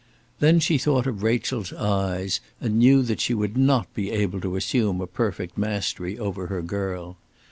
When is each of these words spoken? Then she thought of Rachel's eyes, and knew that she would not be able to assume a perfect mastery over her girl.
Then 0.39 0.59
she 0.59 0.79
thought 0.79 1.05
of 1.05 1.21
Rachel's 1.21 1.71
eyes, 1.71 2.41
and 2.59 2.79
knew 2.79 3.03
that 3.03 3.19
she 3.21 3.35
would 3.35 3.55
not 3.55 3.93
be 3.93 4.09
able 4.09 4.41
to 4.41 4.55
assume 4.55 4.99
a 4.99 5.05
perfect 5.05 5.59
mastery 5.59 6.17
over 6.17 6.47
her 6.47 6.63
girl. 6.63 7.17